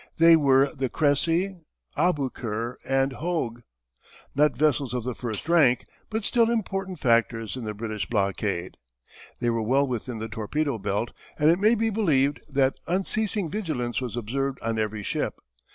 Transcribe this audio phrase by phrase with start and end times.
[0.17, 1.57] They were the Cressy,
[1.95, 3.61] Aboukir, and Hogue
[4.33, 8.77] not vessels of the first rank but still important factors in the British blockade.
[9.39, 14.01] They were well within the torpedo belt and it may be believed that unceasing vigilance
[14.01, 15.39] was observed on every ship.